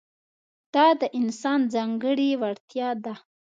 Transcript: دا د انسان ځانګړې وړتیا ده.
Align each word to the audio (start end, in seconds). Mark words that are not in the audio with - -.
دا 0.73 0.87
د 1.01 1.03
انسان 1.19 1.59
ځانګړې 1.73 2.29
وړتیا 2.41 2.89
ده. 3.05 3.13